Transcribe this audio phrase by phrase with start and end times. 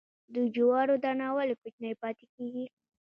[0.33, 2.65] د جوارو دانه ولې کوچنۍ پاتې کیږي؟